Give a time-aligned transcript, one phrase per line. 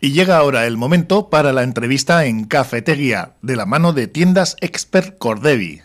[0.00, 4.56] Y llega ahora el momento para la entrevista en Cafetería, de la mano de tiendas
[4.60, 5.82] Expert Cordevi.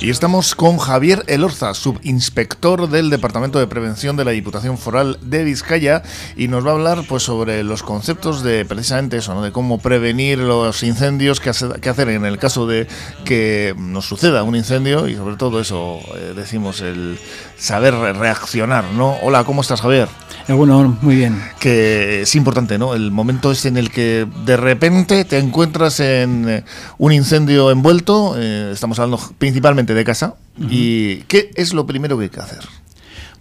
[0.00, 5.42] Y estamos con Javier Elorza, subinspector del Departamento de Prevención de la Diputación Foral de
[5.42, 6.04] Vizcaya,
[6.36, 9.42] y nos va a hablar pues sobre los conceptos de precisamente eso, ¿no?
[9.42, 12.86] de cómo prevenir los incendios, qué hacer en el caso de
[13.24, 17.18] que nos suceda un incendio y sobre todo eso, eh, decimos, el
[17.56, 19.16] saber reaccionar, ¿no?
[19.22, 20.08] Hola, ¿cómo estás, Javier?
[20.48, 21.42] Eh, bueno, muy bien.
[21.60, 22.94] Que es importante, ¿no?
[22.94, 26.64] El momento es en el que de repente te encuentras en eh,
[26.96, 30.36] un incendio envuelto, eh, estamos hablando principalmente de casa,
[30.70, 32.60] ¿y qué es lo primero que hay que hacer?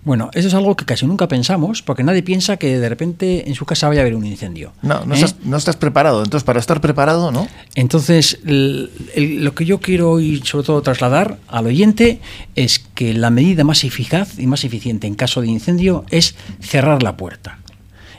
[0.08, 3.56] Bueno, eso es algo que casi nunca pensamos, porque nadie piensa que de repente en
[3.56, 4.72] su casa vaya a haber un incendio.
[4.82, 6.23] No, no, estás, no estás, preparado.
[6.23, 7.46] Entonces, para estar preparado, ¿no?
[7.76, 12.22] Entonces, lo que yo quiero y sobre todo trasladar al oyente
[12.56, 17.03] es que la medida más eficaz y más eficiente en caso de incendio es cerrar
[17.03, 17.59] la puerta.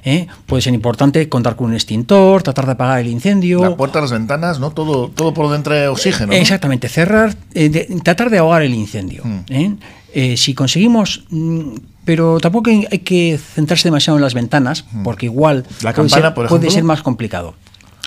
[0.05, 0.27] ¿Eh?
[0.47, 3.61] Puede ser importante contar con un extintor, tratar de apagar el incendio.
[3.61, 4.71] La puerta, las ventanas, ¿no?
[4.71, 6.33] Todo, todo por dentro de oxígeno.
[6.33, 9.23] Exactamente, cerrar, eh, tratar de ahogar el incendio.
[9.25, 9.41] Mm.
[9.49, 10.37] ¿eh?
[10.37, 11.75] si conseguimos mm,
[12.09, 15.03] pero tampoco hay que centrarse demasiado en las ventanas, mm.
[15.03, 17.55] porque igual la campana, puede ser más complicado.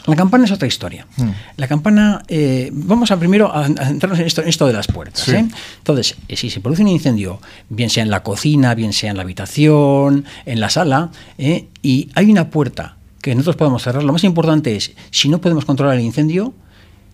[0.07, 1.05] La campana es otra historia.
[1.17, 1.29] Hmm.
[1.57, 5.27] La campana, eh, vamos a primero a, centrarnos en esto, en esto de las puertas.
[5.29, 5.47] ¿eh?
[5.77, 9.17] Entonces, eh, si se produce un incendio, bien sea en la cocina, bien sea en
[9.17, 14.23] la habitación, en la sala, y hay una puerta que nosotros podemos cerrar, lo más
[14.23, 16.53] importante es, si no podemos controlar el incendio,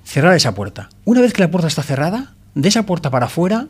[0.06, 0.90] cerrar esa puerta.
[1.04, 3.68] Una vez que la puerta está cerrada, de esa puerta para afuera,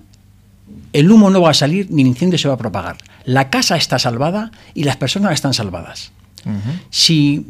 [0.94, 2.98] el humo no va a salir ni el incendio se va a propagar.
[3.26, 6.12] La casa está salvada y las personas están salvadas.
[6.90, 7.46] Si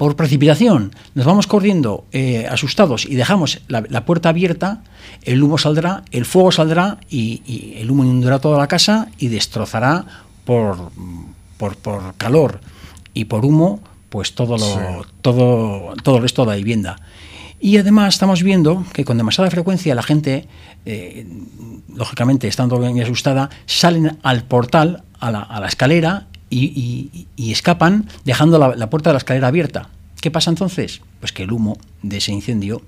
[0.00, 4.82] por precipitación nos vamos corriendo eh, asustados y dejamos la, puerta abierta,
[5.24, 10.06] el humo saldrá, el fuego saldrá y, el humo inundará toda la casa y destrozará
[10.46, 10.90] por,
[11.58, 12.62] por, calor
[13.12, 16.96] y por humo pues todo, lo, todo, todo el resto de la vivienda.
[17.60, 20.48] Y además estamos viendo que con demasiada frecuencia la gente,
[20.86, 21.26] eh,
[21.94, 28.58] lógicamente estando bien asustada, salen al portal, a la, a la escalera y, escapan dejando
[28.58, 29.88] la, puerta de la escalera abierta.
[30.20, 31.00] ¿Qué pasa entonces?
[31.20, 32.82] Pues que el humo de ese incendio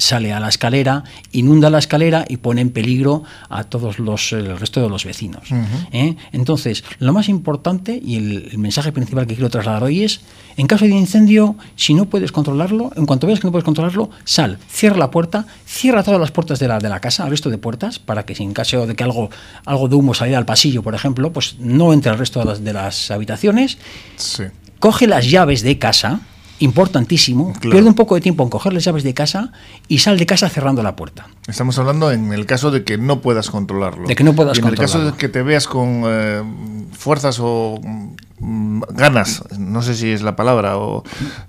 [0.00, 4.58] sale a la escalera, inunda la escalera y pone en peligro a todos los el
[4.58, 5.48] resto de los vecinos.
[5.92, 6.16] ¿eh?
[6.32, 10.20] Entonces, lo más importante y el, mensaje principal que quiero trasladar hoy es,
[10.56, 14.10] en caso de incendio, si no puedes controlarlo, en cuanto veas que no puedes controlarlo,
[14.24, 17.50] sal, cierra la puerta, cierra todas las puertas de la, de la casa, al resto
[17.50, 19.30] de puertas, para que si en caso de que algo,
[19.64, 22.64] algo de humo saliera al pasillo, por ejemplo, pues no entre al resto de las,
[22.64, 23.78] de las habitaciones.
[24.78, 26.20] Coge las llaves de casa,
[26.60, 29.52] importantísimo, pierde un poco de tiempo en coger las llaves de casa
[29.88, 31.26] y sal de casa cerrando la puerta.
[31.48, 34.06] Estamos hablando en el caso de que no puedas controlarlo.
[34.06, 36.42] De que no puedas en el caso de que te veas con eh,
[36.92, 37.80] fuerzas o
[38.38, 41.02] mm, ganas, no sé si es la palabra, o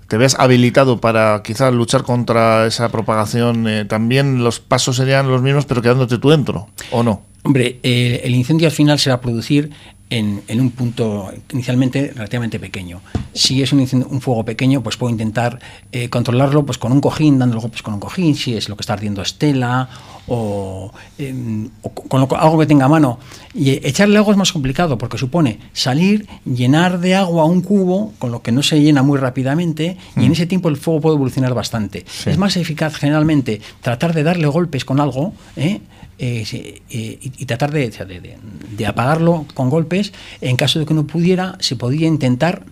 [0.08, 5.42] te veas habilitado para quizás luchar contra esa propagación, eh, también los pasos serían los
[5.42, 7.22] mismos, pero quedándote tú dentro, ¿o no?
[7.44, 9.70] Hombre, eh, el incendio al final se va a producir
[10.18, 13.00] en, un punto inicialmente relativamente pequeño.
[13.32, 15.58] Si es un, un fuego pequeño, pues puedo intentar
[15.90, 18.82] eh, controlarlo pues con un cojín, dándole golpes con un cojín, si es lo que
[18.82, 19.88] está ardiendo estela
[20.28, 21.70] o, em,
[22.08, 23.18] con algo que tenga a mano.
[23.54, 28.30] Y echarle agua es más complicado porque supone salir, llenar de agua un cubo, con
[28.32, 30.32] lo que no se llena muy rápidamente, y en mm.
[30.32, 32.04] ese tiempo el fuego puede evolucionar bastante.
[32.26, 35.80] Es más eficaz generalmente tratar de darle golpes con algo, ¿eh?
[36.18, 40.12] Eh, eh, y, tratar de, de, apagarlo con golpes.
[40.40, 42.62] En caso de que no pudiera, se podía intentar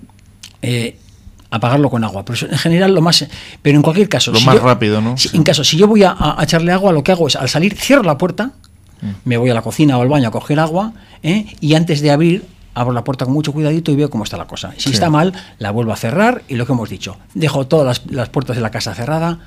[0.63, 0.97] eh,
[1.51, 2.25] apagarlo con agua.
[2.25, 3.27] Pero en general lo más...
[3.63, 4.31] Pero en cualquier caso...
[4.31, 5.17] Lo más rápido, ¿no?
[5.33, 8.03] En caso, si yo voy a, echarle agua, lo que hago es al salir, cierro
[8.03, 8.53] la puerta,
[9.01, 9.11] mm.
[9.25, 10.93] me voy a la cocina o al baño a coger agua,
[11.23, 14.47] y antes de abrir abro la puerta con mucho cuidadito y veo cómo está la
[14.47, 14.75] cosa.
[14.77, 18.13] Si está mal, la vuelvo a cerrar y lo que hemos dicho, dejo todas las,
[18.13, 19.41] las puertas de la casa cerrada,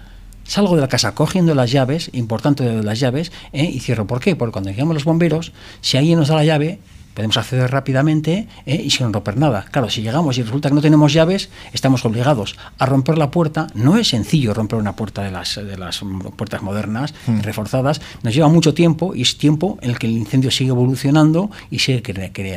[0.44, 3.64] Salgo de la casa cogiendo las llaves, importante las llaves, ¿eh?
[3.66, 4.08] y cierro.
[4.08, 4.36] ¿Por qué?
[4.36, 6.80] Porque cuando llegamos los bomberos, si alguien nos da la llave,
[7.14, 8.82] podemos acceder rápidamente ¿eh?
[8.84, 9.66] y sin romper nada.
[9.72, 13.68] Claro, si llegamos y resulta que no tenemos llaves, estamos obligados a romper la puerta.
[13.76, 16.02] No es sencillo romper una puerta de las, de las
[16.36, 17.42] puertas modernas, hmm.
[17.42, 18.02] reforzadas.
[18.24, 21.80] Nos lleva mucho tiempo y es tiempo en el que el incendio sigue evolucionando y
[21.80, 22.02] sigue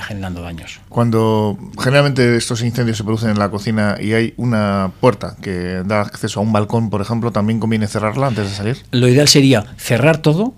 [0.01, 0.81] generando daños.
[0.89, 6.01] Cuando generalmente estos incendios se producen en la cocina y hay una puerta que da
[6.01, 8.79] acceso a un balcón, por ejemplo, ¿también conviene cerrarla antes de salir?
[8.91, 10.55] Lo ideal sería cerrar todo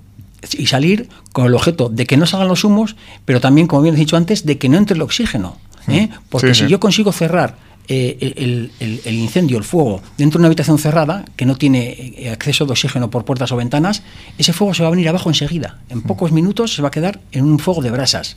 [0.57, 3.95] y salir con el objeto de que no salgan los humos, pero también, como bien
[3.95, 5.57] he dicho antes, de que no entre el oxígeno.
[5.89, 6.09] ¿eh?
[6.29, 7.57] Porque si yo consigo cerrar
[7.89, 8.71] el,
[9.07, 13.25] incendio, el fuego, dentro de una habitación cerrada, que no tiene acceso de oxígeno por
[13.25, 14.03] puertas o ventanas,
[14.37, 15.79] ese fuego se va a venir abajo enseguida.
[15.89, 18.37] En pocos minutos se va a quedar en un fuego de brasas.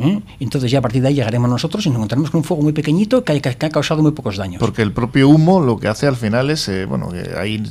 [0.00, 0.20] ¿Eh?
[0.40, 2.72] Entonces ya a partir de ahí llegaremos nosotros y nos encontraremos con un fuego muy
[2.72, 4.60] pequeñito que, ha causado muy pocos daños.
[4.60, 7.62] Porque el propio humo lo que hace al final es, eh, bueno, que ahí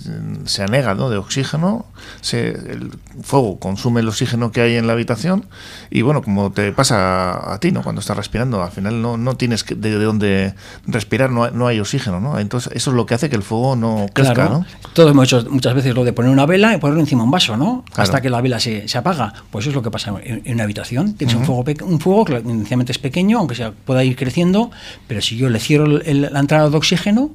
[0.46, 1.10] se anega ¿no?
[1.10, 1.86] de oxígeno,
[2.22, 2.92] se, el
[3.22, 5.46] fuego consume el oxígeno que hay en la habitación
[5.90, 7.84] y bueno, como te pasa a ti, ¿no?
[7.84, 10.54] Cuando estás respirando, al final no, no tienes de, dónde
[10.86, 12.40] respirar, no hay, no hay, oxígeno, ¿no?
[12.40, 14.66] Entonces eso es lo que hace que el fuego no crezca, ¿no?
[14.94, 17.32] Todos hemos hecho muchas veces lo de poner una vela y ponerlo encima de un
[17.32, 17.84] vaso, ¿no?
[17.96, 19.34] Hasta que la vela se, se, apaga.
[19.52, 21.14] Pues eso es lo que pasa en, una habitación.
[21.14, 24.72] Tienes un fuego, un fuego que inicialmente es pequeño, aunque sea, pueda ir creciendo,
[25.08, 27.32] pero si yo le cierro la entrada de oxígeno,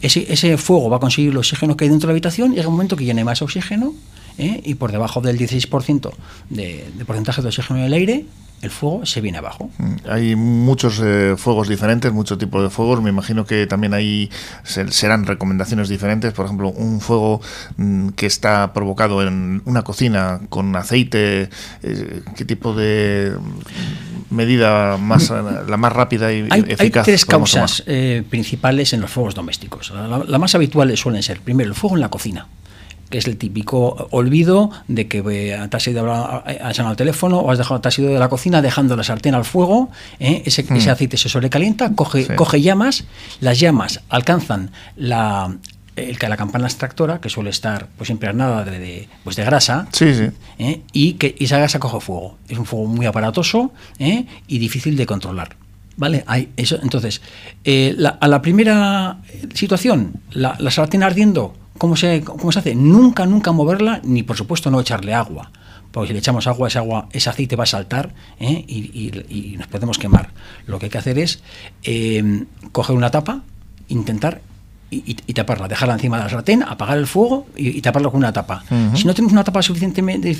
[0.00, 2.56] ese, ese, fuego va a conseguir el oxígeno que hay dentro de la habitación y
[2.56, 3.94] llega un momento que llene más oxígeno
[4.38, 4.60] ¿eh?
[4.64, 6.12] y por debajo del 16%
[6.50, 8.26] de, de porcentaje de oxígeno en el aire,
[8.62, 9.70] el fuego se viene abajo.
[9.78, 13.02] Mm, hay muchos eh, fuegos diferentes, muchos tipos de fuegos.
[13.02, 14.30] Me imagino que también ahí
[14.64, 16.32] serán recomendaciones diferentes.
[16.32, 17.40] Por ejemplo, un fuego
[17.76, 21.50] mm, que está provocado en una cocina con aceite,
[21.82, 23.36] eh, ¿qué tipo de
[24.30, 25.68] medida más mm.
[25.68, 26.80] la más rápida y eficaz?
[26.80, 29.90] Hay tres causas eh, principales en los fuegos domésticos.
[29.90, 32.46] La, la más habituales suelen ser, primero, el fuego en la cocina
[33.14, 37.52] que es el típico olvido de que eh, te has ido a, al teléfono o
[37.52, 39.88] has dejado, te has ido de la cocina dejando la sartén al fuego,
[40.18, 40.42] ¿eh?
[40.46, 40.90] ese, ese, mm.
[40.90, 43.04] aceite se sobrecalienta, coge, coge llamas,
[43.38, 45.56] las llamas alcanzan la,
[45.94, 49.86] el, la campana extractora, que suele estar pues impregnada de, de, pues, de grasa,
[50.58, 50.82] ¿eh?
[50.92, 52.36] y que esa grasa coge fuego.
[52.48, 55.54] Es un fuego muy aparatoso y difícil de controlar.
[55.96, 56.24] ¿Vale?
[56.26, 57.22] Hay eso, entonces,
[58.20, 59.18] a la primera
[59.54, 62.74] situación, la, la sartén ardiendo, ¿Cómo se, ¿Cómo se hace?
[62.74, 65.50] Nunca, nunca moverla, ni por supuesto no echarle agua.
[65.90, 68.64] Porque si le echamos agua, ese, agua, ese aceite va a saltar ¿eh?
[68.66, 70.30] y, nos podemos quemar.
[70.66, 71.42] Lo que hay que hacer es
[71.84, 73.42] em, coger una tapa,
[73.88, 74.40] intentar
[74.90, 78.64] y, taparla, dejarla encima de la sartén, apagar el fuego y, taparlo con una tapa.
[78.94, 80.36] Si no tenemos una tapa suficientemente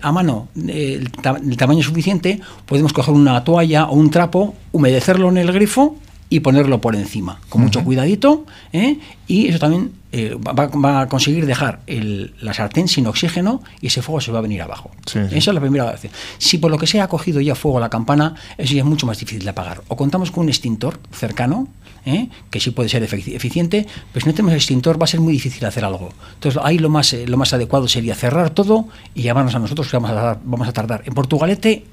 [0.00, 1.10] a mano, el,
[1.42, 5.96] el, tamaño suficiente, podemos coger una toalla o un trapo, humedecerlo en el grifo
[6.28, 8.98] y ponerlo por encima, con mucho cuidadito, ¿eh?
[9.28, 14.02] y eso también eh, va, a conseguir dejar el, la sartén sin oxígeno y ese
[14.02, 14.90] fuego se va a venir abajo.
[15.06, 16.10] Esa es la primera vez.
[16.38, 19.06] Si por lo que sea ha cogido ya fuego la campana, eso ya es mucho
[19.06, 19.82] más difícil de apagar.
[19.88, 21.68] O contamos con un extintor cercano,
[22.04, 22.28] ¿eh?
[22.50, 25.64] que sí puede ser eficiente, pero si no tenemos extintor va a ser muy difícil
[25.64, 26.10] hacer algo.
[26.34, 29.96] Entonces ahí lo más, lo más adecuado sería cerrar todo y llamarnos a nosotros que
[29.96, 31.02] vamos a, vamos a tardar.
[31.06, 31.84] En Portugalete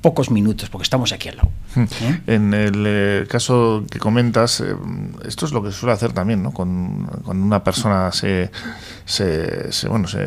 [0.00, 1.50] pocos minutos, porque estamos aquí al lado.
[1.74, 1.84] Hmm.
[2.02, 2.20] ¿Eh?
[2.26, 4.74] En el eh, caso que comentas, eh,
[5.26, 6.52] esto es lo que se suele hacer también, ¿no?
[6.52, 8.50] Cuando, una persona se,
[9.06, 10.18] se, bueno, se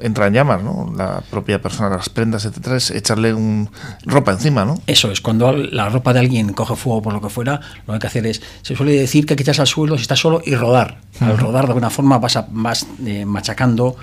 [0.00, 0.92] entra en llamas, ¿no?
[0.96, 3.70] La propia persona, las prendas, etcétera, es echarle un
[4.04, 4.80] ropa encima, ¿no?
[4.88, 7.92] Eso es, cuando la ropa de alguien coge fuego por lo que fuera, lo que
[7.92, 10.16] hay que hacer es, se suele decir que hay que echarse al suelo si está
[10.16, 10.98] solo y rodar.
[11.20, 12.86] Al rodar de alguna forma vas, vas
[13.26, 13.96] machacando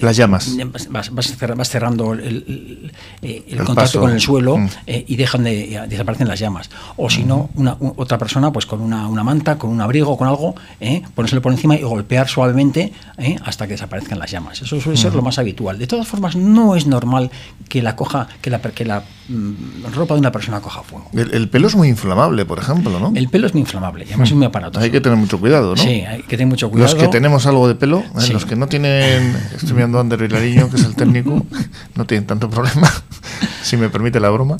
[0.00, 0.56] las llamas.
[0.90, 2.92] Vas, vas, cerrando el,
[3.64, 6.70] contacto con el suelo eh, y dejan de desaparecen las llamas.
[6.96, 10.28] O si no, una, otra persona, pues con una, una, manta, con un abrigo, con
[10.28, 14.62] algo, eh, ponérselo por encima y golpear suavemente eh, hasta que desaparezcan las llamas.
[14.62, 15.78] Eso suele ser lo más habitual.
[15.78, 17.30] De todas formas, no es normal
[17.68, 21.10] que la coja, que la, que la mm, ropa de una persona coja fuego.
[21.12, 23.12] El, pelo es muy inflamable, por ejemplo, ¿no?
[23.14, 24.84] El pelo es muy inflamable, además es muy aparatoso.
[24.84, 25.82] Hay que tener mucho cuidado, ¿no?
[25.82, 26.92] Sí, hay que tener mucho cuidado.
[26.92, 30.70] Los que tenemos algo de pelo, los que no tienen, estoy mirando a Ander Hilariño,
[30.70, 31.46] que es el técnico,
[31.94, 32.90] no tienen tanto problema
[33.62, 34.56] si me permite la broma.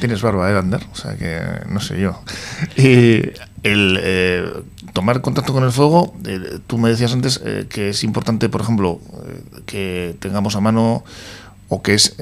[0.00, 0.82] Tienes barba, ¿eh, Ander?
[0.92, 2.20] O sea que no sé yo.
[2.76, 3.22] Y
[3.66, 4.44] el eh,
[4.92, 8.60] tomar contacto con el fuego, eh, tú me decías antes eh, que es importante, por
[8.60, 9.00] ejemplo,
[9.66, 11.04] que tengamos a mano
[11.68, 12.14] o que es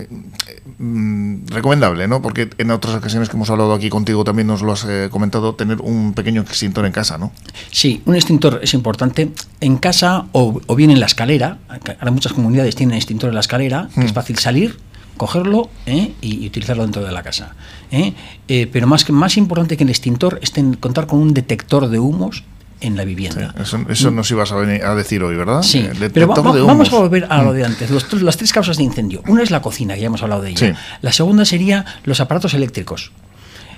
[0.79, 2.23] mm, recomendable, ¿no?
[2.23, 5.83] Porque en otras ocasiones que hemos hablado aquí contigo también nos lo has comentado, tener
[5.83, 7.31] un pequeño extintor en casa, ¿no?
[7.71, 11.59] Sí, un extintor es importante en casa o, bien en la escalera.
[11.69, 14.15] Ahora muchas comunidades tienen extintor en la escalera, que es mm.
[14.15, 14.79] fácil salir,
[15.17, 16.13] cogerlo ¿eh?
[16.21, 17.55] y, utilizarlo dentro de la casa.
[17.91, 18.13] ¿eh?
[18.49, 22.45] Eh, pero más, más importante que el extintor es contar con un detector de humos
[22.81, 23.55] en la vivienda.
[23.89, 25.63] eso, nos ibas a, a, decir hoy, ¿verdad?
[25.63, 27.91] Sí, pero vamos a volver a lo de antes.
[27.91, 29.23] las tres causas de incendio.
[29.27, 30.77] Una es la cocina, que ya hemos hablado de ella.
[31.01, 33.13] La segunda sería los aparatos eléctricos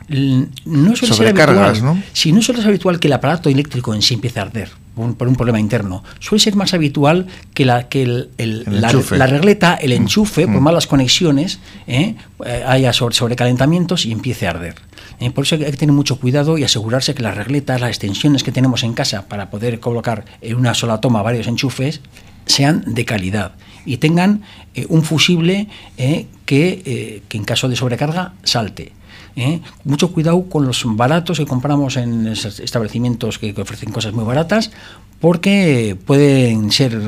[0.09, 2.01] no suele ser habitual, ¿no?
[2.13, 5.29] Si no suele ser habitual que el aparato eléctrico en sí empiece a arder por
[5.29, 8.31] un problema interno, suele ser más habitual que la que el,
[8.67, 10.03] la, regleta, el mm.
[10.03, 10.65] enchufe, por mm.
[10.65, 12.15] malas conexiones, ¿eh?
[12.45, 14.77] Eh, haya sobrecalentamientos y empiece a arder.
[15.21, 15.31] ¿eh?
[15.31, 18.53] por eso hay que tener mucho cuidado y asegurarse que las regletas, las extensiones que
[18.53, 22.01] tenemos en casa para poder colocar en una sola toma varios enchufes,
[22.47, 23.53] sean de calidad
[23.85, 24.43] y tengan
[24.89, 28.93] un fusible que, que en caso de sobrecarga salte
[29.37, 29.61] ¿eh?
[29.85, 34.71] mucho cuidado con los baratos que compramos en establecimientos que, ofrecen cosas muy baratas,
[35.21, 36.99] porque pueden ser,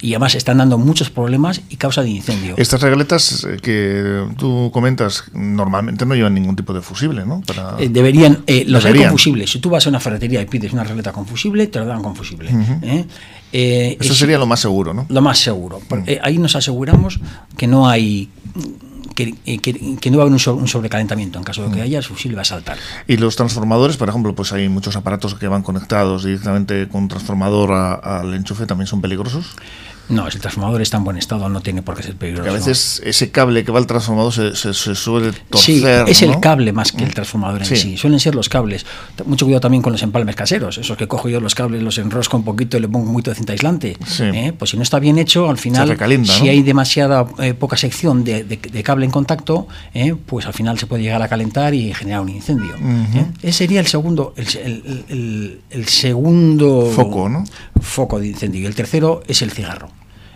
[0.00, 2.54] y además están dando muchos problemas y causa de incendio.
[2.56, 7.42] Estas regletas eh, que tú comentas normalmente no llevan ningún tipo de fusible, ¿no?
[7.78, 9.46] Eh, deberían, los hay con fusible.
[9.46, 12.02] Si tú vas a una ferretería y pides una regleta con fusible, te lo dan
[12.02, 12.50] con fusible.
[13.52, 15.06] Eso sería lo más seguro, ¿no?
[15.08, 15.80] Lo más seguro.
[15.88, 17.20] Porque ahí nos aseguramos
[17.56, 18.30] que no hay
[19.16, 21.38] eh, que, no va a haber un, sobrecalentamiento.
[21.38, 21.84] En caso de que mm.
[21.84, 22.78] haya, el fusible va a saltar.
[23.06, 27.08] Y los transformadores, por ejemplo, pues hay muchos aparatos que van conectados directamente con un
[27.08, 29.56] transformador al enchufe, ¿también son peligrosos?
[30.08, 32.50] No, si el transformador está en buen estado, no tiene por qué ser peligroso.
[32.50, 36.04] a veces ese cable que va al transformador se, se, suele torcer.
[36.06, 37.14] Sí, es el cable más que el mm.
[37.14, 37.96] transformador en sí.
[37.96, 38.84] Suelen ser los cables.
[39.24, 40.78] Mucho cuidado también con los empalmes caseros.
[40.78, 43.30] Esos que cojo yo los cables, los enrosco un poquito y le pongo un poquito
[43.30, 43.96] de cinta aislante.
[44.20, 44.52] ¿eh?
[44.58, 48.82] Pues si no está bien hecho, al final, si hay demasiada eh, poca sección de,
[48.84, 50.14] cable en contacto, ¿eh?
[50.26, 52.74] pues al final se puede llegar a calentar y generar un incendio.
[53.42, 57.44] Ese sería el segundo, el, el segundo foco, ¿no?
[57.84, 58.62] Foco de incendio.
[58.62, 59.90] Y el tercero es el cigarro.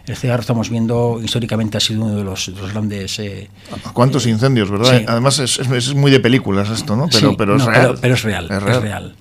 [0.06, 3.18] El cigarro estamos viendo históricamente ha sido uno de los, grandes...
[3.18, 3.50] Eh,
[3.92, 5.02] ¿Cuántos incendios, verdad?
[5.06, 7.08] Además es, muy de películas esto, ¿no?
[7.12, 7.98] Pero, pero, es real.
[8.00, 8.48] Pero, es real.
[8.50, 9.16] Es real.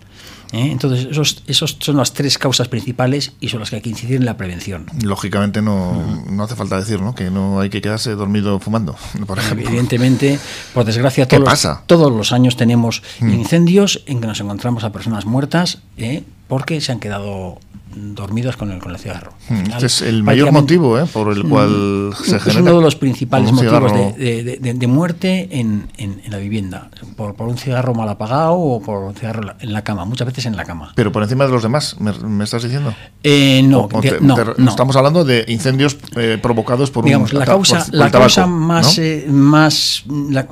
[0.54, 0.70] ¿eh?
[0.72, 4.16] Entonces, esos, esos son las tres causas principales y son las que hay que incidir
[4.16, 4.86] en la prevención.
[5.04, 7.16] Lógicamente, no, no hace falta decir ¿no?
[7.16, 8.96] que no hay que quedarse dormido fumando,
[9.28, 9.68] por ejemplo.
[9.68, 10.40] Evidentemente,
[10.74, 13.30] por desgracia, todos, Los, todos los años tenemos mm.
[13.30, 16.24] incendios en que nos encontramos a personas muertas ¿eh?
[16.48, 17.60] Porque se han quedado
[17.96, 19.34] dormidos con el, con el cigarro.
[19.50, 21.06] Hmm, este es el mayor motivo ¿eh?
[21.12, 22.52] por el cual mm, se genera.
[22.52, 27.58] Es uno de los principales motivos de, muerte en, en, la vivienda, por, por, un
[27.58, 30.92] cigarro mal apagado o por un cigarro en la cama, muchas veces en la cama.
[30.96, 32.94] Pero por encima de los demás, ¿me, estás diciendo?
[33.24, 33.90] Eh, no,
[34.22, 39.00] no, Estamos hablando de incendios eh, provocados por Digamos, un la causa, la causa más,
[39.28, 40.48] más la,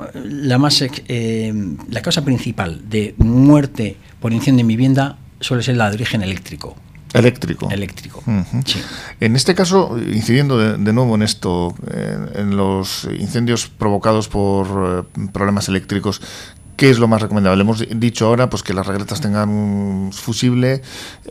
[0.58, 0.84] más
[1.90, 6.76] la causa principal de muerte por incendio en vivienda suele ser la de origen eléctrico.
[7.12, 7.70] Eléctrico.
[7.70, 8.22] Eléctrico.
[9.20, 11.74] En este caso, incidiendo de, nuevo en esto,
[12.34, 16.20] en, los incendios provocados por eh, problemas eléctricos,
[16.76, 17.62] ¿Qué es lo más recomendable?
[17.62, 20.82] Hemos dicho ahora pues que las regletas tengan un fusible.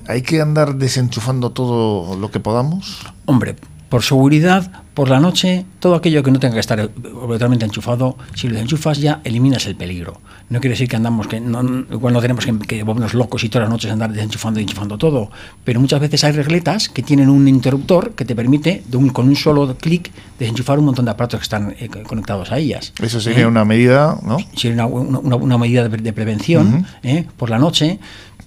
[0.07, 3.05] ¿Hay que andar desenchufando todo lo que podamos?
[3.25, 3.55] Hombre,
[3.95, 8.49] por seguridad, por la noche, todo aquello que no tenga que estar completamente enchufado, si
[8.49, 10.19] lo enchufas ya eliminas el peligro.
[10.49, 13.47] No quiere decir que andamos, que no, igual no tenemos que, que volvernos locos y
[13.47, 15.31] todas las noches andar desenchufando y enchufando todo,
[15.63, 19.29] pero muchas veces hay regletas que tienen un interruptor que te permite, de un, con
[19.29, 22.91] un solo clic, desenchufar un montón de aparatos que están eh, conectados a ellas.
[23.01, 23.47] Eso sería ¿Eh?
[23.47, 24.39] una medida, ¿no?
[24.57, 27.25] Sería una, medida de, prevención ¿eh?
[27.37, 27.97] por la noche,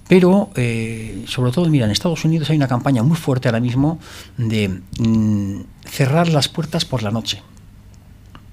[0.09, 3.99] pero, eh, sobre todo, mira, en Estados Unidos hay una campaña muy fuerte ahora mismo
[4.37, 7.43] de mm, cerrar las puertas por la noche.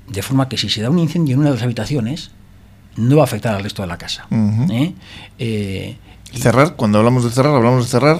[0.07, 2.31] De forma que si se da un incendio en una de las habitaciones,
[2.97, 4.27] no va a afectar al resto de la casa.
[4.71, 4.93] ¿eh?
[5.39, 5.97] Eh,
[6.35, 8.19] cerrar, cuando hablamos de cerrar, hablamos de cerrar,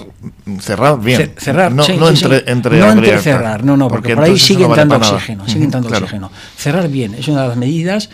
[0.59, 1.35] cerrar bien.
[1.37, 4.95] cerrar, no, no entre, entre, no entre cerrar, no, no, porque, por ahí sigue entrando
[4.95, 6.31] oxígeno, sigue entrando oxígeno.
[6.57, 8.09] Cerrar bien, es una de las medidas.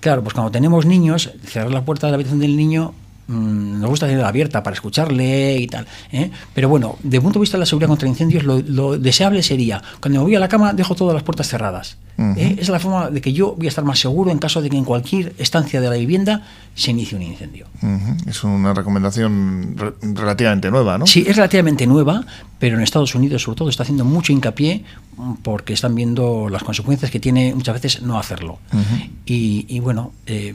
[0.00, 2.92] Claro, pues cuando tenemos niños, cerrar la puerta de la habitación del niño
[3.28, 5.86] Mm, nos gusta tenerla abierta para escucharle y tal.
[6.10, 6.30] ¿eh?
[6.54, 10.20] Pero bueno, de punto de vista de la seguridad contra incendios, lo, deseable sería, cuando
[10.20, 11.98] me voy a la cama, dejo todas las puertas cerradas.
[12.18, 12.56] ¿eh?
[12.58, 14.76] es la forma de que yo voy a estar más seguro en caso de que
[14.76, 16.42] en cualquier estancia de la vivienda
[16.74, 17.66] se inicie un incendio.
[18.26, 21.06] Es una recomendación relativamente nueva, ¿no?
[21.06, 22.24] Sí, es relativamente nueva,
[22.58, 24.84] pero en Estados Unidos sobre todo está haciendo mucho hincapié
[25.42, 28.58] porque están viendo las consecuencias que tiene muchas veces no hacerlo.
[29.26, 30.54] y, y, bueno, eh,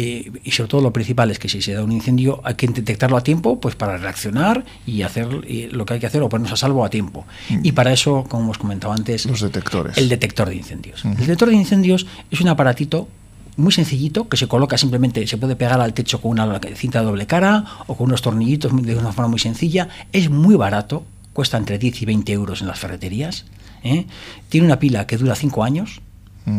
[0.00, 2.68] eh, y sobre todo lo principal es que si se da un incendio hay que
[2.68, 6.52] detectarlo a tiempo pues para reaccionar y hacer lo que hay que hacer o ponernos
[6.52, 7.26] a salvo a tiempo.
[7.48, 7.60] Mm.
[7.64, 9.98] Y para eso, como hemos comentado antes, los detectores.
[9.98, 11.04] El detector de incendios.
[11.04, 13.08] El detector de incendios es un aparatito
[13.56, 17.04] muy sencillito que se coloca simplemente, se puede pegar al techo con una cinta de
[17.04, 19.88] doble cara o con unos tornillitos de una forma muy sencilla.
[20.12, 21.02] Es muy barato,
[21.32, 23.46] cuesta entre 10 y 20 euros en las ferreterías.
[23.82, 24.06] ¿eh?
[24.48, 26.02] Tiene una pila que dura 5 años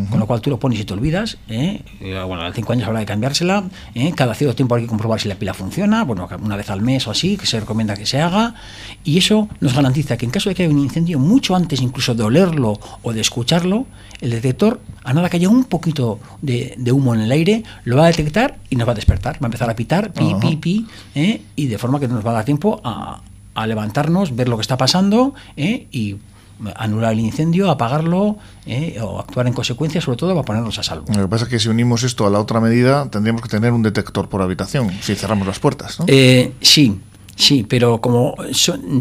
[0.10, 1.38] con lo cual tú lo pones y te olvidas.
[1.48, 1.82] ¿eh?
[2.00, 3.64] Bueno, a cinco años habrá de cambiársela.
[3.96, 4.12] ¿eh?
[4.16, 6.04] Cada cierto tiempo hay que comprobar si la pila funciona.
[6.04, 8.56] Bueno, una vez al mes o así, que se recomienda que se haga.
[9.04, 12.14] Y eso nos garantiza que en caso de que haya un incendio, mucho antes incluso
[12.16, 13.86] de olerlo o de escucharlo,
[14.22, 18.06] el detector, a nada que haya un poquito de, humo en el aire, lo va
[18.06, 19.36] a detectar y nos va a despertar.
[19.36, 21.42] Va a empezar a pitar, pi, pi, pi, ¿eh?
[21.56, 23.22] y de forma que nos va a dar tiempo a,
[23.56, 26.18] a levantarnos, ver lo que está pasando y
[26.76, 31.06] anular el incendio, apagarlo eh, o actuar en consecuencia, sobre todo para ponernos a salvo.
[31.14, 33.72] Lo que pasa es que si unimos esto a la otra medida, tendríamos que tener
[33.72, 36.00] un detector por habitación, si cerramos las puertas.
[36.00, 36.06] ¿no?
[36.08, 37.00] Eh, sí,
[37.40, 38.36] Sí, pero como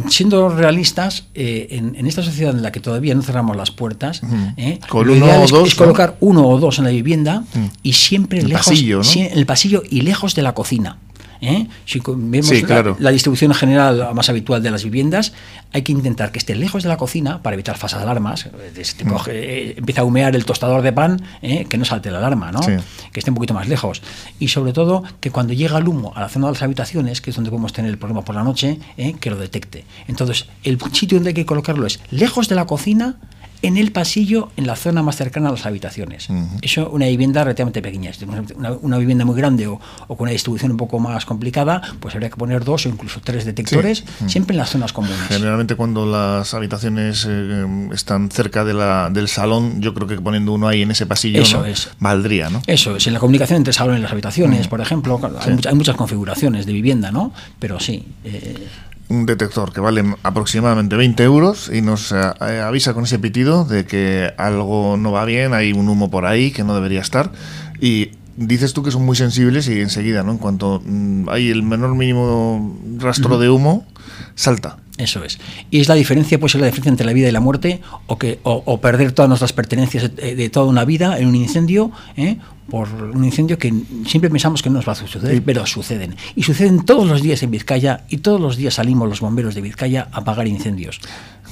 [0.09, 4.23] siendo realistas, eh, en, esta sociedad en la que todavía no cerramos las puertas,
[4.57, 7.43] eh, Con uno o es, dos, colocar uno o dos en la vivienda
[7.83, 9.11] y siempre el lejos, pasillo, ¿no?
[9.13, 10.99] en el pasillo y lejos de la cocina.
[11.41, 11.67] ¿Eh?
[11.85, 12.97] Si vemos Sí, claro.
[12.99, 15.33] la, la distribución general más habitual de las viviendas,
[15.73, 18.49] hay que intentar que esté lejos de la cocina para evitar falsas alarmas.
[18.83, 19.09] Se te Mm.
[19.09, 19.31] coge,
[19.71, 21.67] eh, empieza a humear el tostador de pan, ¿eh?
[21.69, 22.63] que no salte la alarma, ¿no?
[22.63, 22.73] Sí.
[23.13, 24.03] que esté un poquito más lejos.
[24.39, 27.31] Y sobre todo que cuando llega el humo a la zona de las habitaciones, que
[27.31, 29.15] es donde podemos tener el problema por la noche, ¿eh?
[29.19, 29.85] que lo detecte.
[30.07, 33.17] Entonces, el sitio donde hay que colocarlo es lejos de la cocina,
[33.63, 36.29] en el pasillo, en la zona más cercana a las habitaciones.
[36.63, 38.13] Eso, una vivienda relativamente pequeña.
[38.13, 41.25] Si tenemos una, una vivienda muy grande o, o con una distribución un poco más
[41.27, 45.19] complicada, pues habría que poner dos o incluso tres detectores, siempre en las zonas comunes.
[45.29, 50.53] Generalmente cuando las habitaciones eh, están cerca de la, del salón, yo creo que poniendo
[50.53, 51.65] uno ahí en ese pasillo Eso ¿no?
[51.67, 51.91] es.
[51.99, 52.63] valdría, ¿no?
[52.67, 55.49] Eso es, en la comunicación entre el salón y las habitaciones, por ejemplo, claro, Sí.
[55.49, 57.33] hay, muchas, hay muchas configuraciones de vivienda, ¿no?
[57.59, 58.05] Pero sí.
[58.25, 58.67] eh,
[59.09, 63.65] Un detector que vale aproximadamente 20 euros y nos eh, eh, avisa con ese pitido
[63.65, 67.33] de que algo no va bien, hay un humo por ahí que no debería estar.
[67.81, 70.33] Y dices tú que son muy sensibles y enseguida, ¿no?
[70.33, 73.87] En cuanto mm, hay el menor mínimo rastro de humo,
[74.35, 74.79] salta.
[74.97, 75.39] Eso es.
[75.71, 78.19] Y es la diferencia, pues es la diferencia entre la vida y la muerte, o
[78.19, 81.93] que o, o perder todas nuestras pertenencias de, de toda una vida en un incendio,
[82.17, 82.39] ¿eh?
[82.69, 83.73] por un incendio que
[84.07, 86.17] siempre pensamos que no nos va a suceder, pero suceden.
[86.37, 89.63] Y suceden todos los días en Vizcaya y todos los días salimos los bomberos de
[89.63, 91.01] Vizcaya a apagar incendios.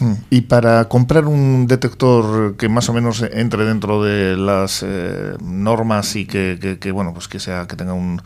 [0.00, 0.12] Mm.
[0.28, 6.16] Y para comprar un detector que más o menos entre dentro de las eh, normas
[6.16, 8.20] y que, que- que, bueno pues que sea que tenga un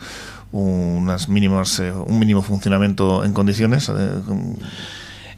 [0.51, 4.09] unas mínimas eh, un mínimo funcionamiento en condiciones eh,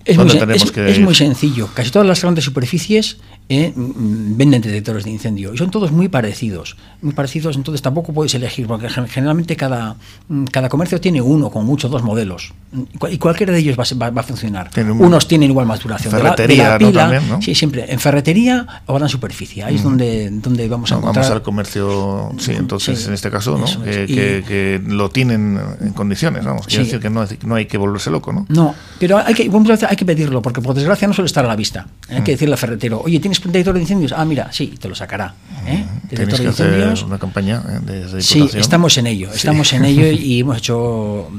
[0.06, 1.70] Es muy, sencillo.
[1.74, 3.18] Casi todas las grandes superficies
[3.50, 6.78] eh, mm, venden detectores de incendio y son todos muy parecidos.
[7.02, 9.96] Muy parecidos, entonces tampoco puedes elegir, porque gen- generalmente cada,
[10.30, 12.54] mm, cada comercio tiene uno, con mucho, dos modelos.
[12.72, 14.70] Mm, Y cual- y cualquiera de ellos va, va- va a funcionar.
[14.72, 16.12] Tiene un- Unos tienen igual más duración.
[16.14, 16.88] de la- de la Ferretería, ¿no?
[16.90, 17.42] pila, También, ¿no?
[17.42, 17.92] Sí, siempre.
[17.92, 19.64] En ferretería o gran superficie.
[19.64, 21.24] Ahí es donde, donde vamos a No, encontrar.
[21.26, 23.66] vamos al comercio, sí, entonces Sí, en este caso, ¿no?
[23.84, 26.66] Que, Y- que- que lo tienen en condiciones, vamos.
[26.68, 26.92] Quiere Sí.
[26.92, 28.46] decir que no, no hay que volverse loco, ¿no?
[28.50, 29.50] No, pero hay que,
[29.90, 31.88] hay que pedirlo, porque por desgracia no suele estar a la vista.
[32.10, 32.24] Hay Mm.
[32.24, 34.14] que decirle al ferretero, oye, ¿tienes detector de incendios?
[34.16, 35.34] Ah, mira, sí, te lo sacará.
[35.68, 35.86] ¿eh?
[36.10, 37.04] Detector de hacer incendios.
[37.04, 39.38] una campaña eh, de, de Sí, estamos en ello, Sí.
[39.38, 41.30] estamos en ello y hemos hecho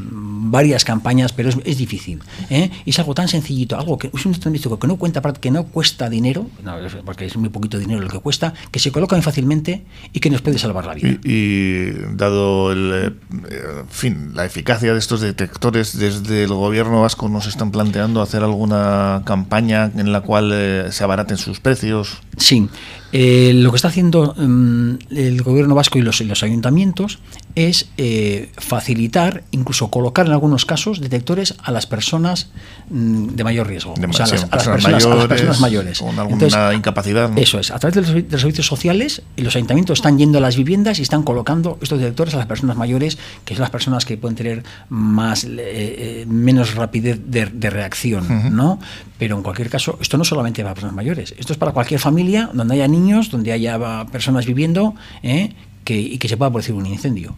[0.55, 2.21] varias campañas, pero es, es difícil.
[2.49, 2.71] ¿eh?
[2.85, 5.65] Y es algo tan sencillito, algo que es un electrodoméstico que no cuenta, que no
[5.65, 9.23] cuesta dinero, no, porque es muy poquito dinero lo que cuesta, que se coloca muy
[9.23, 11.09] fácilmente y que nos puede salvar la vida.
[11.25, 17.03] Y, y dado el, eh, en fin, la eficacia de estos detectores, desde el gobierno
[17.03, 22.21] vasco nos están planteando hacer alguna campaña en la cual eh, se abaraten sus precios.
[22.37, 22.69] Sí,
[23.17, 27.21] eh, lo que está haciendo mm, el gobierno vasco y los, y los ayuntamientos
[27.55, 32.51] es eh, facilitar, incluso colocar en algunos casos detectores a las personas
[32.91, 33.95] mm, de mayor riesgo.
[33.97, 35.99] De O sea, a las, a las personas personas, a las mayores, personas mayores.
[36.01, 37.31] Con alguna Entonces, incapacidad.
[37.31, 37.37] ¿no?
[37.41, 40.39] Eso es, a través de los, servi- de los servicios sociales, los ayuntamientos están yendo
[40.39, 43.71] a las viviendas y están colocando estos detectores a las personas mayores, que son las
[43.71, 48.81] personas que pueden tener más eh, eh, menos rapidez de, de reacción, ¿no?
[49.25, 52.51] Pero en cualquier caso, esto no solamente para personas mayores, esto es para cualquier familia
[52.53, 55.55] donde haya niños, donde haya va, personas viviendo, ¿eh?
[55.83, 57.35] que, y que se pueda producir un incendio.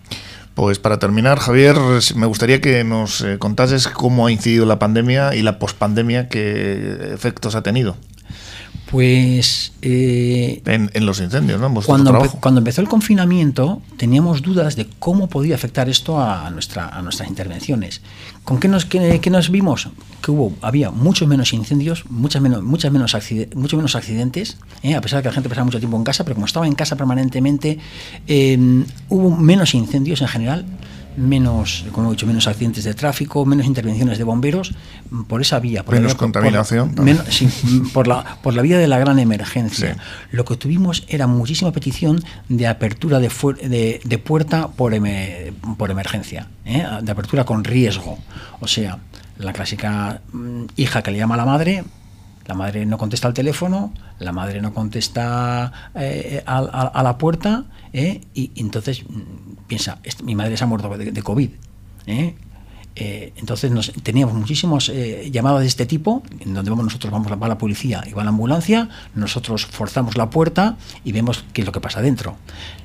[0.57, 1.77] Pues para terminar, Javier,
[2.17, 7.13] me gustaría que nos eh, contases cómo ha incidido la pandemia y la pospandemia, qué
[7.15, 7.97] efectos ha tenido
[8.91, 11.75] Pues eh, en, en los incendios, ¿no?
[11.83, 12.39] Cuando, empe- trabajo.
[12.41, 17.29] cuando empezó el confinamiento teníamos dudas de cómo podía afectar esto a, nuestra, a nuestras
[17.29, 18.01] intervenciones.
[18.45, 19.89] ¿Con qué nos, qué, qué nos vimos?
[20.23, 24.95] Que hubo, había muchos menos incendios, muchas menos, muchas menos, accide- muchos menos accidentes, ¿eh?
[24.95, 26.75] a pesar de que la gente pasaba mucho tiempo en casa, pero como estaba en
[26.77, 27.79] casa permanentemente,
[28.29, 30.65] eh, hubo menos incendios en general
[31.17, 34.75] menos, como he dicho, menos accidentes de tráfico, menos intervenciones de bomberos
[35.29, 35.83] por esa vía.
[35.85, 37.49] Por la Menos vía- contaminación por- menos- sí,
[37.93, 39.95] por, la, por la vía de la gran emergencia.
[39.95, 40.01] Sí.
[40.33, 43.31] Lo que tuvimos era muchísima petición de apertura de,
[43.69, 46.85] de, de puerta por, eme- por emergencia, ¿eh?
[47.03, 48.19] de apertura con riesgo.
[48.61, 48.99] O sea,
[49.39, 51.85] la clásica mm, hija que le llama a la madre,
[52.47, 57.65] la madre no contesta al teléfono, la madre no contesta eh, a, a- la puerta,
[57.93, 58.21] ¿eh?
[58.35, 61.51] y, entonces mm, piensa, "Est- mi madre se ha muerto de, COVID.
[62.99, 64.91] Eh, entonces nos, teníamos muchísimas
[65.31, 68.31] llamadas de este tipo, en donde vamos nosotros, vamos va la policía y va la
[68.31, 72.37] ambulancia, nosotros forzamos la puerta y vemos qué es lo que pasa dentro.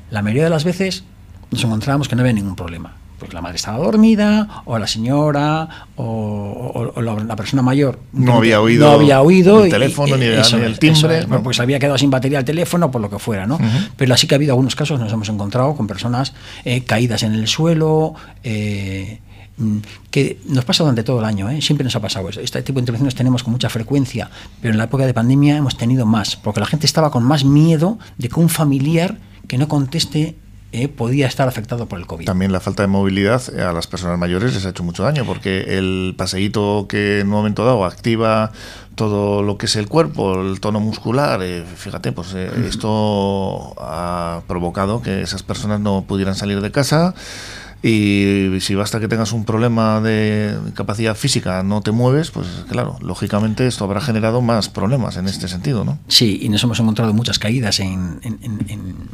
[0.09, 1.05] La mayoría de las veces
[1.49, 2.97] nos encontrábamos que no había ningún problema.
[3.21, 8.33] Pues la madre estaba dormida, o la señora, o, o- o la, persona mayor No
[8.37, 10.97] había oído no había oído el y- teléfono, y- ni el- eso ni el timbre,
[10.97, 11.43] eso es, ¿no?
[11.43, 13.59] Pues había quedado sin batería el teléfono, por lo que fuera, ¿no?
[13.95, 16.33] Pero así que ha habido algunos casos, nos hemos encontrado con personas
[16.65, 19.19] eh, caídas en el suelo, eh,
[19.57, 19.77] mm,
[20.09, 21.61] que nos pasa durante todo el año, ¿eh?
[21.61, 22.41] siempre nos ha pasado eso.
[22.41, 24.31] Este tipo de intervenciones tenemos con mucha frecuencia,
[24.61, 27.45] pero en la época de pandemia hemos tenido más, porque la gente estaba con más
[27.45, 30.37] miedo de que un familiar que no conteste
[30.73, 32.25] eh, podía estar afectado por el COVID.
[32.25, 35.77] También la falta de movilidad a las personas mayores les ha hecho mucho daño, porque
[35.77, 38.51] el paseíto que en un momento dado activa
[38.95, 44.43] todo lo que es el cuerpo, el tono muscular, eh, fíjate, pues eh, esto ha
[44.47, 47.15] provocado que esas personas no pudieran salir de casa
[47.83, 52.97] y si basta que tengas un problema de capacidad física, no te mueves, pues claro,
[53.01, 55.97] lógicamente esto habrá generado más problemas en este sentido, ¿no?
[56.07, 58.19] Sí, y nos hemos encontrado muchas caídas, en,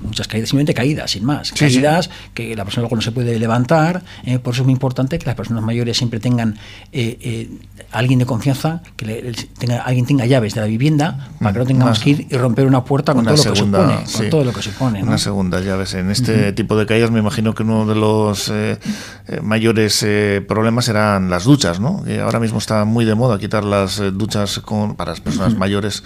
[0.01, 1.53] muchas caídas, simplemente caídas, sin más.
[1.53, 5.17] caídas que la persona luego no se puede levantar, eh, por eso es muy importante
[5.17, 6.55] que las personas mayores siempre tengan
[6.91, 7.49] eh, eh,
[7.91, 11.99] alguien de confianza, que tenga, alguien tenga llaves de la vivienda, para que no tengamos
[11.99, 14.61] que ir y romper una puerta con, todo, lo que supone, con todo lo que
[14.61, 15.03] supone.
[15.03, 15.93] Una segunda llaves.
[15.93, 20.87] En este tipo de caídas me imagino que uno de los eh, mayores eh, problemas
[20.89, 22.03] eran las duchas, ¿no?
[22.23, 26.03] ahora mismo está muy de moda quitar las eh, duchas con, para las personas mayores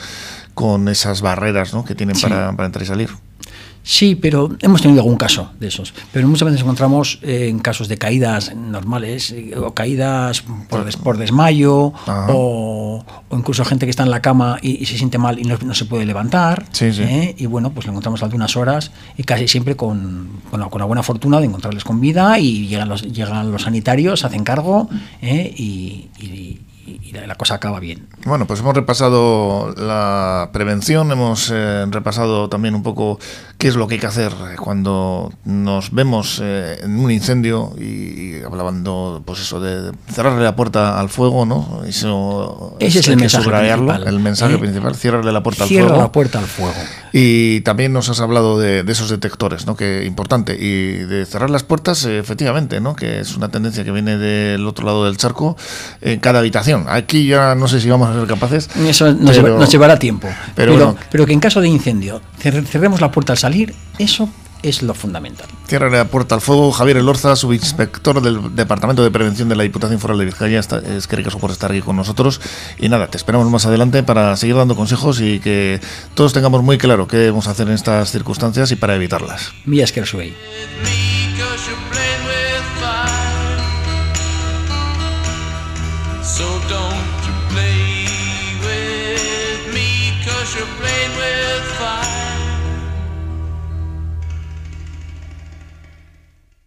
[0.53, 1.85] con esas barreras ¿no?
[1.85, 3.09] que tienen para, para entrar y salir.
[3.83, 5.93] Sí, pero hemos tenido algún caso de esos.
[6.11, 11.17] Pero muchas veces encontramos eh, en casos de caídas normales, eh, o caídas por, por
[11.17, 15.73] desmayo, o, incluso gente que está en la cama y, se siente mal y no,
[15.73, 16.65] se puede levantar.
[16.79, 17.35] ¿eh?
[17.37, 21.39] Y bueno, pues lo encontramos algunas horas y casi siempre con, con, la, buena fortuna
[21.39, 24.89] de encontrarles con vida y llegan los, llegan los sanitarios, hacen cargo
[25.21, 26.59] y, y
[27.11, 28.07] la cosa acaba bien.
[28.25, 33.19] Bueno, pues hemos repasado la prevención, hemos eh, repasado también un poco
[33.57, 38.41] qué es lo que hay que hacer cuando nos vemos eh, en un incendio y,
[38.43, 41.83] hablando, pues eso, de cerrarle la puerta al fuego, ¿no?
[41.85, 44.07] Eso Ese es el mensaje principal.
[44.07, 44.57] El mensaje ¿eh?
[44.57, 45.97] principal, ciérrale la puerta al fuego.
[45.97, 46.73] la puerta al fuego.
[47.13, 49.75] Y también nos has hablado de, esos detectores, ¿no?
[49.75, 50.57] Que importante.
[50.59, 52.95] Y de cerrar las puertas, efectivamente, ¿no?
[52.95, 55.57] Que es una tendencia que viene del otro lado del charco
[56.01, 56.85] en cada habitación.
[57.01, 58.69] Aquí ya no sé si vamos a ser capaces.
[58.75, 60.27] Eso nos, llevará tiempo.
[60.55, 64.29] Pero, pero, que en caso de incendio cerremos la puerta al salir, eso
[64.63, 65.47] es lo fundamental.
[65.67, 66.71] Cierra la puerta al fuego.
[66.71, 70.59] Javier Elorza, subinspector del Departamento de Prevención de la Diputación Foral de Vizcaya.
[70.59, 72.41] es que por estar aquí con nosotros.
[72.77, 75.79] Y nada, te esperamos más adelante para seguir dando consejos y que
[76.13, 79.51] todos tengamos muy claro qué debemos hacer en estas circunstancias y para evitarlas.
[79.65, 80.01] Mías que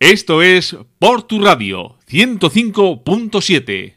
[0.05, 3.93] Esto es Por Radio 105.7.